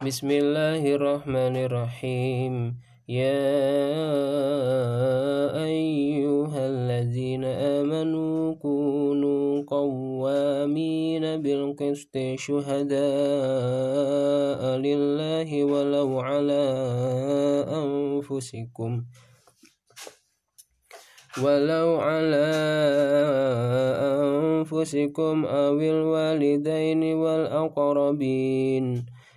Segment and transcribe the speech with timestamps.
[0.00, 2.54] بسم الله الرحمن الرحيم
[3.04, 3.52] يا
[5.60, 13.00] أيها الذين آمنوا كونوا قوامين بالقسط شهداء
[14.80, 16.64] لله ولو على
[17.68, 19.04] أنفسكم
[21.44, 22.48] ولو على
[24.16, 28.84] أنفسكم أو الوالدين والأقربين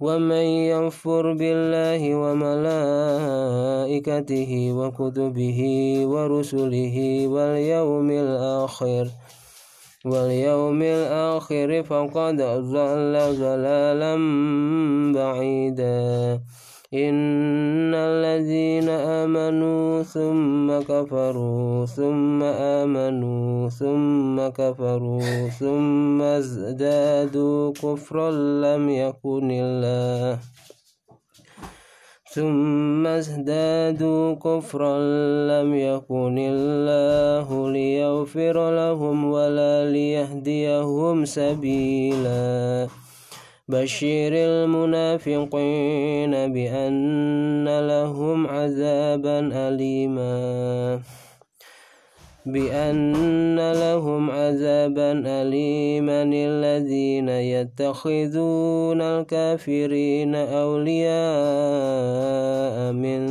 [0.00, 3.12] ومن يغفر بالله وملائكته
[4.72, 5.60] وكتبه
[6.06, 6.96] ورسله
[7.28, 9.06] واليوم الآخر
[10.04, 12.36] واليوم الآخر فقد
[12.72, 14.14] ضل ضلالا
[15.14, 16.40] بعيدا.
[16.94, 30.38] إن الذين آمنوا ثم كفروا ثم آمنوا ثم كفروا ثم ازدادوا كفرا لم يكن الله
[32.34, 34.98] ثم ازدادوا كفرا
[35.46, 42.88] لم يكن الله ليغفر لهم ولا ليهديهم سبيلا
[43.70, 51.00] بشر المنافقين بأن لهم عذابا أليما.
[52.46, 61.20] بأن لهم عذابا أليما الذين يتخذون الكافرين أولياء
[62.92, 63.26] من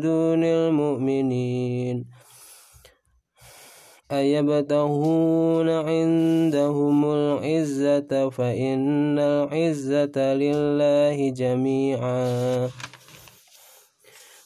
[0.00, 2.11] دون المؤمنين.
[4.12, 12.68] أيبتغون عندهم العزة فإن العزة لله جميعا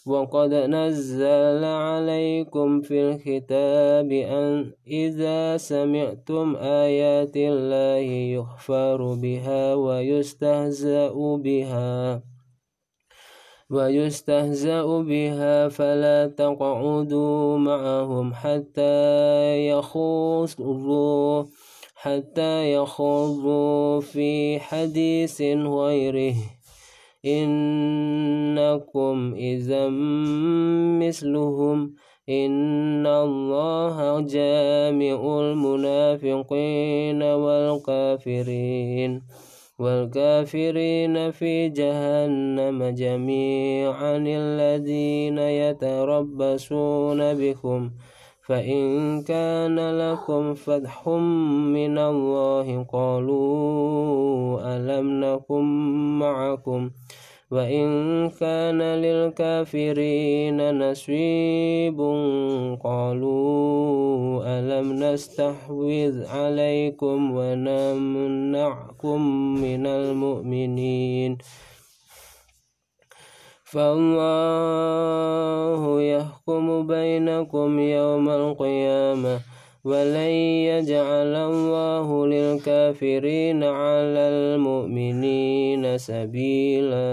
[0.07, 8.07] وقد نزل عليكم في الكتاب أن إذا سمعتم آيات الله
[8.39, 12.23] يغفر بها ويستهزأ بها
[13.71, 21.45] ويستهزأ بها فلا تقعدوا معهم حتى يخوضوا
[21.95, 26.35] حتى يخوضوا في حديث غيره.
[27.25, 29.89] إنكم إذا
[31.03, 31.95] مثلهم
[32.29, 39.23] إن الله جامع المنافقين والكافرين.
[39.79, 47.91] والكافرين في جهنم جميعا الذين يتربصون بكم.
[48.47, 55.65] فإن كان لكم فتح من الله قالوا ألم نكن
[56.19, 56.91] معكم؟
[57.51, 62.01] وإن كان للكافرين نصيب.
[62.85, 69.21] قالوا ألم نستحوذ عليكم ونمنعكم
[69.63, 71.39] من المؤمنين؟
[73.65, 75.03] فالله
[76.03, 79.56] يحكم بينكم يوم القيامة.
[79.87, 80.35] ولن
[80.67, 87.07] يجعل الله للكافرين على المؤمنين سبيلا.